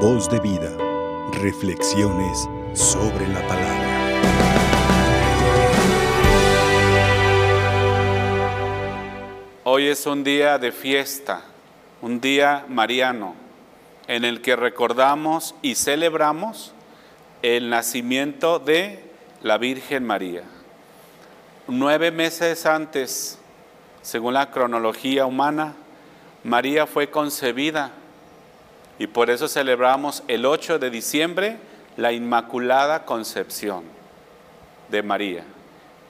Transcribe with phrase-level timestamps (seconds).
[0.00, 0.70] Voz de vida.
[1.40, 3.86] Reflexiones sobre la palabra.
[9.64, 11.44] Hoy es un día de fiesta,
[12.02, 13.34] un día mariano,
[14.06, 16.74] en el que recordamos y celebramos
[17.40, 19.02] el nacimiento de
[19.42, 20.42] la Virgen María.
[21.68, 23.38] Nueve meses antes,
[24.02, 25.72] según la cronología humana,
[26.44, 27.92] María fue concebida
[28.98, 31.58] y por eso celebramos el 8 de diciembre
[31.96, 33.84] la Inmaculada Concepción
[34.90, 35.44] de María.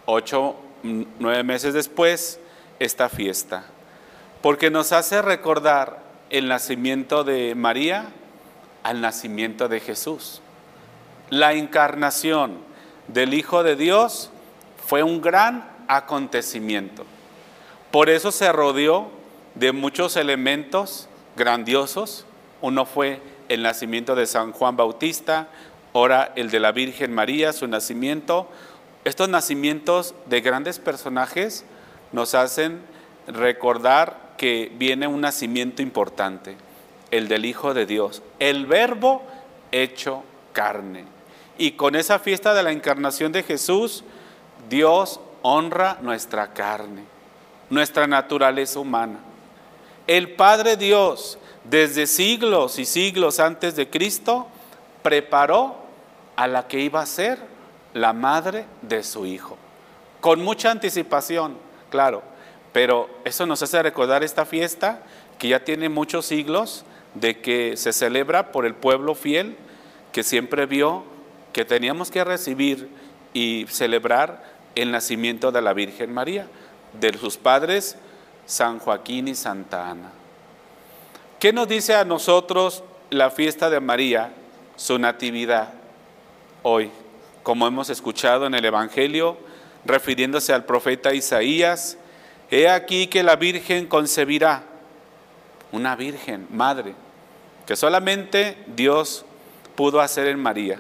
[0.05, 2.41] Ocho, mm, nueve meses después,
[2.79, 3.65] esta fiesta,
[4.43, 8.07] porque nos hace recordar el nacimiento de María
[8.83, 10.41] al nacimiento de Jesús.
[11.31, 12.59] La encarnación
[13.09, 14.31] del Hijo de Dios
[14.87, 17.05] fue un gran acontecimiento.
[17.91, 19.09] Por eso se rodeó
[19.55, 22.27] de muchos elementos grandiosos.
[22.61, 25.49] Uno fue el nacimiento de San Juan Bautista,
[25.93, 28.49] ahora el de la Virgen María, su nacimiento.
[29.05, 31.65] Estos nacimientos de grandes personajes
[32.13, 32.81] nos hacen
[33.27, 36.57] recordar que viene un nacimiento importante,
[37.11, 39.23] el del Hijo de Dios, el verbo
[39.73, 40.23] hecho
[40.53, 41.05] carne.
[41.59, 44.05] Y con esa fiesta de la encarnación de Jesús,
[44.69, 47.05] Dios honra nuestra carne,
[47.71, 49.21] nuestra naturaleza humana.
[50.07, 51.39] El Padre Dios,
[51.71, 54.47] desde siglos y siglos antes de Cristo,
[55.03, 55.77] preparó
[56.37, 57.39] a la que iba a ser
[57.95, 59.57] la madre de su Hijo,
[60.21, 61.57] con mucha anticipación
[61.91, 62.23] claro,
[62.73, 65.03] pero eso nos hace recordar esta fiesta
[65.39, 69.57] que ya tiene muchos siglos de que se celebra por el pueblo fiel
[70.13, 71.05] que siempre vio
[71.53, 72.89] que teníamos que recibir
[73.33, 74.45] y celebrar
[74.75, 76.47] el nacimiento de la Virgen María,
[77.01, 77.97] de sus padres
[78.45, 80.13] San Joaquín y Santa Ana.
[81.39, 84.33] ¿Qué nos dice a nosotros la fiesta de María,
[84.77, 85.75] su natividad,
[86.63, 86.91] hoy?
[87.43, 89.37] Como hemos escuchado en el Evangelio,
[89.85, 91.99] refiriéndose al profeta Isaías,
[92.51, 94.63] he aquí que la Virgen concebirá,
[95.73, 96.95] una Virgen, madre,
[97.67, 99.27] que solamente Dios
[99.75, 100.79] pudo hacer en María.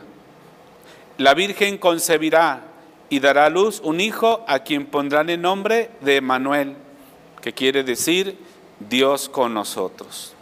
[1.19, 2.62] La Virgen concebirá
[3.10, 6.76] y dará a luz un hijo a quien pondrán el nombre de Manuel,
[7.42, 8.38] que quiere decir
[8.80, 10.32] Dios con nosotros.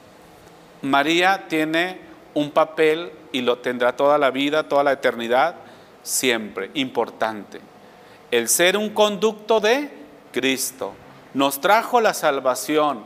[0.85, 1.99] María tiene
[2.35, 5.57] un papel y lo tendrá toda la vida, toda la eternidad,
[6.03, 7.61] siempre, importante
[8.35, 9.89] el ser un conducto de
[10.33, 10.93] Cristo.
[11.35, 13.05] Nos trajo la salvación.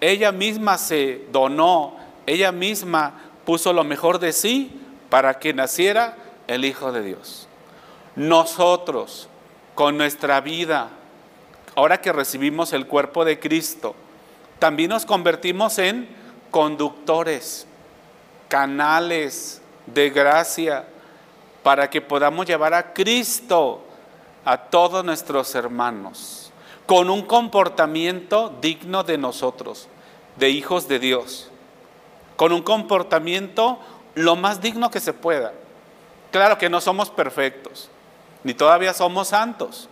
[0.00, 1.96] Ella misma se donó,
[2.26, 4.80] ella misma puso lo mejor de sí
[5.10, 6.16] para que naciera
[6.48, 7.46] el Hijo de Dios.
[8.16, 9.28] Nosotros,
[9.76, 10.88] con nuestra vida,
[11.76, 13.94] ahora que recibimos el cuerpo de Cristo,
[14.58, 16.08] también nos convertimos en
[16.54, 17.66] conductores,
[18.46, 20.86] canales de gracia,
[21.64, 23.82] para que podamos llevar a Cristo
[24.44, 26.52] a todos nuestros hermanos
[26.86, 29.88] con un comportamiento digno de nosotros,
[30.36, 31.50] de hijos de Dios,
[32.36, 33.80] con un comportamiento
[34.14, 35.54] lo más digno que se pueda.
[36.30, 37.90] Claro que no somos perfectos,
[38.44, 39.88] ni todavía somos santos,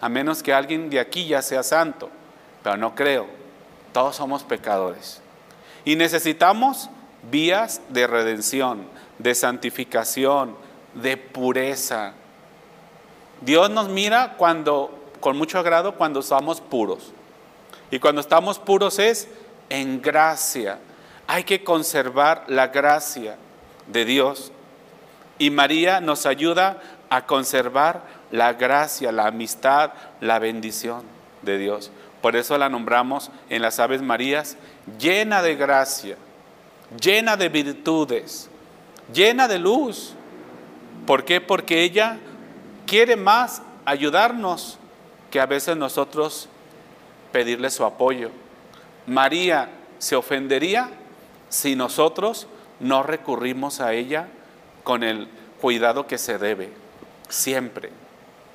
[0.00, 2.10] a menos que alguien de aquí ya sea santo,
[2.62, 3.26] pero no creo,
[3.92, 5.20] todos somos pecadores.
[5.86, 6.90] Y necesitamos
[7.30, 8.86] vías de redención,
[9.18, 10.54] de santificación,
[10.92, 12.12] de pureza,
[13.40, 17.12] Dios nos mira cuando, con mucho agrado cuando somos puros.
[17.90, 19.28] Y cuando estamos puros es
[19.68, 20.78] en gracia.
[21.26, 23.36] Hay que conservar la gracia
[23.86, 24.52] de Dios.
[25.38, 26.80] Y María nos ayuda
[27.10, 31.02] a conservar la gracia, la amistad, la bendición
[31.42, 31.90] de Dios.
[32.20, 34.56] Por eso la nombramos en las Aves Marías
[34.98, 36.16] llena de gracia,
[37.00, 38.48] llena de virtudes,
[39.12, 40.14] llena de luz.
[41.06, 41.40] ¿Por qué?
[41.40, 42.18] Porque ella
[42.86, 44.78] quiere más ayudarnos
[45.30, 46.48] que a veces nosotros
[47.32, 48.30] pedirle su apoyo.
[49.06, 50.90] María se ofendería
[51.48, 52.46] si nosotros
[52.80, 54.28] no recurrimos a ella
[54.82, 55.28] con el
[55.60, 56.72] cuidado que se debe.
[57.28, 57.90] Siempre,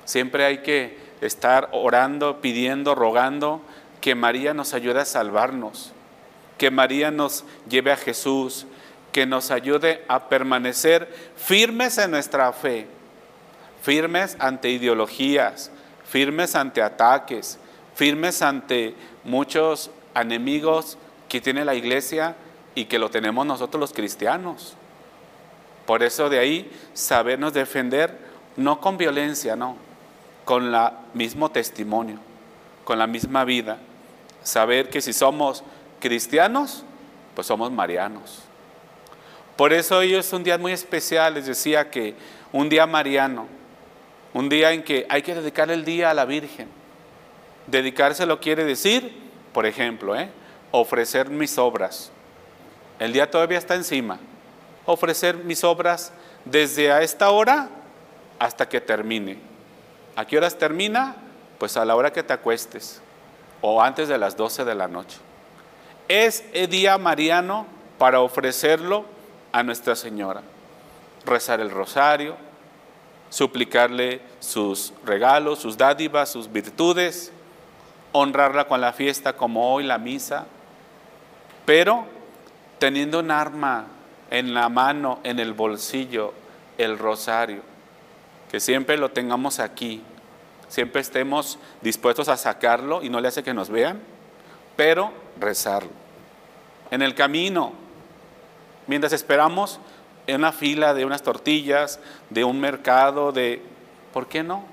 [0.04, 3.62] siempre hay que estar orando, pidiendo, rogando
[4.00, 5.92] que María nos ayude a salvarnos,
[6.58, 8.66] que María nos lleve a Jesús,
[9.12, 12.86] que nos ayude a permanecer firmes en nuestra fe
[13.82, 15.70] firmes ante ideologías,
[16.08, 17.58] firmes ante ataques,
[17.94, 20.96] firmes ante muchos enemigos
[21.28, 22.36] que tiene la iglesia
[22.74, 24.76] y que lo tenemos nosotros los cristianos.
[25.84, 28.16] Por eso de ahí sabernos defender,
[28.56, 29.76] no con violencia, no,
[30.44, 32.18] con el mismo testimonio,
[32.84, 33.78] con la misma vida.
[34.42, 35.62] Saber que si somos
[36.00, 36.84] cristianos,
[37.34, 38.42] pues somos marianos.
[39.56, 42.14] Por eso hoy es un día muy especial, les decía que
[42.52, 43.46] un día mariano,
[44.34, 46.68] un día en que hay que dedicar el día a la Virgen.
[47.66, 49.12] Dedicárselo quiere decir,
[49.52, 50.30] por ejemplo, ¿eh?
[50.70, 52.10] ofrecer mis obras.
[52.98, 54.18] El día todavía está encima.
[54.86, 56.12] Ofrecer mis obras
[56.44, 57.68] desde a esta hora
[58.38, 59.51] hasta que termine.
[60.16, 61.16] ¿A qué horas termina?
[61.58, 63.00] Pues a la hora que te acuestes
[63.60, 65.18] o antes de las 12 de la noche.
[66.08, 67.66] Es el día mariano
[67.98, 69.04] para ofrecerlo
[69.52, 70.42] a Nuestra Señora.
[71.24, 72.36] Rezar el rosario,
[73.30, 77.32] suplicarle sus regalos, sus dádivas, sus virtudes,
[78.12, 80.46] honrarla con la fiesta como hoy la misa,
[81.64, 82.04] pero
[82.78, 83.86] teniendo un arma
[84.30, 86.34] en la mano, en el bolsillo,
[86.76, 87.62] el rosario,
[88.52, 90.02] que siempre lo tengamos aquí,
[90.68, 93.98] siempre estemos dispuestos a sacarlo y no le hace que nos vean,
[94.76, 95.10] pero
[95.40, 95.88] rezarlo.
[96.90, 97.72] En el camino,
[98.86, 99.80] mientras esperamos
[100.26, 103.62] en una fila de unas tortillas, de un mercado, de...
[104.12, 104.66] ¿Por qué no?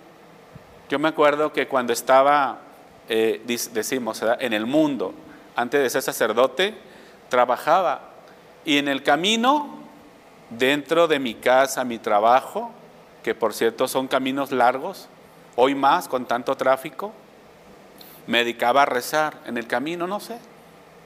[0.90, 2.60] Yo me acuerdo que cuando estaba,
[3.08, 5.14] eh, decimos, en el mundo,
[5.56, 6.76] antes de ser sacerdote,
[7.30, 8.10] trabajaba.
[8.66, 9.80] Y en el camino,
[10.50, 12.74] dentro de mi casa, mi trabajo,
[13.24, 15.10] que por cierto son caminos largos,
[15.56, 17.14] hoy más con tanto tráfico,
[18.28, 20.38] me dedicaba a rezar en el camino, no sé.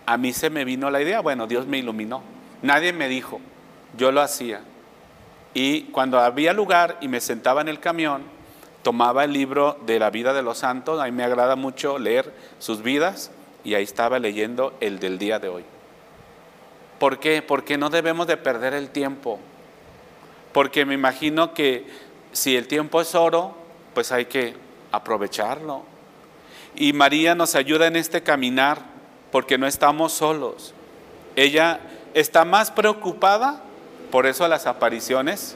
[0.05, 2.21] A mí se me vino la idea, bueno, Dios me iluminó.
[2.61, 3.39] Nadie me dijo,
[3.97, 4.61] yo lo hacía.
[5.53, 8.23] Y cuando había lugar y me sentaba en el camión,
[8.81, 12.33] tomaba el libro de la vida de los santos, a mí me agrada mucho leer
[12.59, 13.31] sus vidas,
[13.63, 15.63] y ahí estaba leyendo el del día de hoy.
[16.99, 17.41] ¿Por qué?
[17.41, 19.39] Porque no debemos de perder el tiempo.
[20.53, 21.85] Porque me imagino que
[22.31, 23.55] si el tiempo es oro,
[23.93, 24.55] pues hay que
[24.91, 25.83] aprovecharlo.
[26.75, 28.79] Y María nos ayuda en este caminar
[29.31, 30.73] porque no estamos solos.
[31.35, 31.79] Ella
[32.13, 33.63] está más preocupada,
[34.11, 35.55] por eso las apariciones,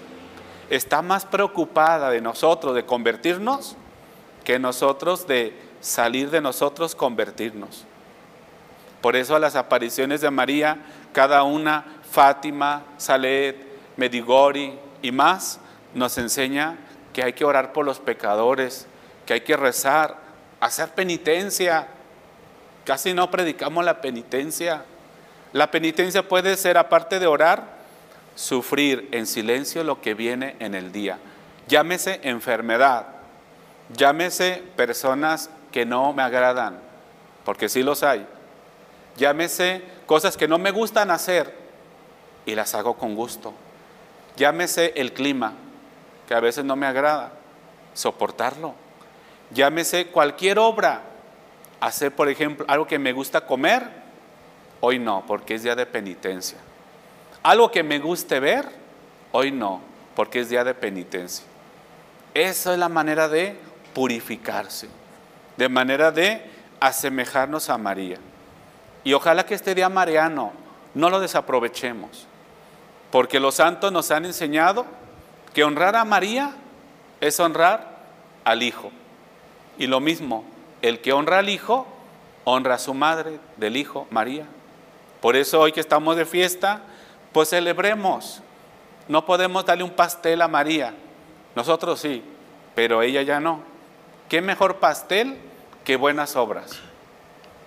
[0.69, 3.75] está más preocupada de nosotros, de convertirnos,
[4.43, 7.85] que nosotros de salir de nosotros, convertirnos.
[9.01, 10.77] Por eso las apariciones de María,
[11.13, 13.57] cada una, Fátima, Salet,
[13.95, 15.59] Medigori y más,
[15.93, 16.77] nos enseña
[17.13, 18.87] que hay que orar por los pecadores,
[19.25, 20.17] que hay que rezar,
[20.59, 21.87] hacer penitencia.
[22.85, 24.85] Casi no predicamos la penitencia.
[25.53, 27.77] La penitencia puede ser, aparte de orar,
[28.35, 31.17] sufrir en silencio lo que viene en el día.
[31.67, 33.07] Llámese enfermedad,
[33.93, 36.79] llámese personas que no me agradan,
[37.43, 38.25] porque sí los hay.
[39.17, 41.53] Llámese cosas que no me gustan hacer
[42.45, 43.53] y las hago con gusto.
[44.37, 45.53] Llámese el clima,
[46.27, 47.33] que a veces no me agrada,
[47.93, 48.73] soportarlo.
[49.51, 51.01] Llámese cualquier obra,
[51.81, 54.07] hacer por ejemplo algo que me gusta comer,
[54.79, 56.57] Hoy no, porque es día de penitencia.
[57.43, 58.65] Algo que me guste ver,
[59.31, 59.81] hoy no,
[60.15, 61.45] porque es día de penitencia.
[62.33, 63.57] Esa es la manera de
[63.93, 64.87] purificarse,
[65.55, 66.43] de manera de
[66.79, 68.17] asemejarnos a María.
[69.03, 70.51] Y ojalá que este día mariano
[70.93, 72.27] no lo desaprovechemos,
[73.11, 74.85] porque los santos nos han enseñado
[75.53, 76.55] que honrar a María
[77.21, 77.97] es honrar
[78.43, 78.91] al Hijo.
[79.77, 80.43] Y lo mismo,
[80.81, 81.87] el que honra al Hijo,
[82.43, 84.45] honra a su madre del Hijo, María.
[85.21, 86.81] Por eso hoy que estamos de fiesta,
[87.31, 88.41] pues celebremos.
[89.07, 90.93] No podemos darle un pastel a María.
[91.55, 92.23] Nosotros sí,
[92.75, 93.61] pero ella ya no.
[94.29, 95.37] ¿Qué mejor pastel
[95.83, 96.79] que buenas obras?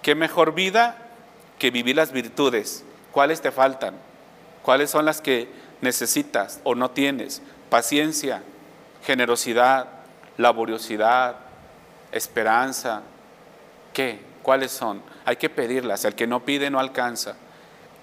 [0.03, 0.97] ¿Qué mejor vida
[1.59, 2.85] que vivir las virtudes?
[3.11, 4.10] ¿Cuáles te faltan?
[4.63, 5.49] ¿Cuáles son las que
[5.81, 7.43] necesitas o no tienes?
[7.69, 8.43] Paciencia,
[9.05, 9.89] generosidad,
[10.37, 11.37] laboriosidad,
[12.13, 13.03] esperanza.
[13.93, 14.21] ¿Qué?
[14.43, 15.03] ¿Cuáles son?
[15.25, 16.05] Hay que pedirlas.
[16.05, 17.37] El que no pide no alcanza.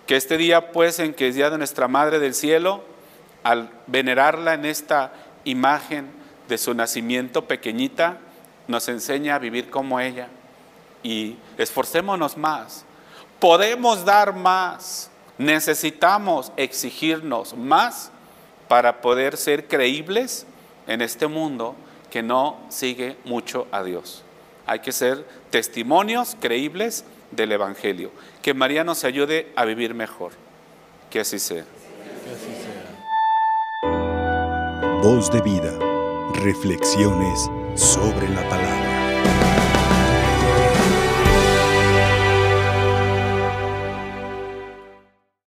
[0.05, 2.83] Que este día, pues, en que es día de nuestra Madre del Cielo,
[3.43, 5.11] al venerarla en esta
[5.43, 6.09] imagen
[6.47, 8.17] de su nacimiento pequeñita,
[8.67, 10.29] nos enseña a vivir como ella.
[11.03, 12.85] Y esforcémonos más.
[13.39, 15.11] Podemos dar más.
[15.37, 18.11] Necesitamos exigirnos más
[18.67, 20.45] para poder ser creíbles
[20.87, 21.75] en este mundo
[22.09, 24.23] que no sigue mucho a Dios.
[24.65, 28.11] Hay que ser testimonios creíbles del Evangelio.
[28.41, 30.31] Que María nos ayude a vivir mejor.
[31.09, 31.63] Que así sea.
[35.01, 35.77] Voz de vida.
[36.33, 38.86] Reflexiones sobre la palabra.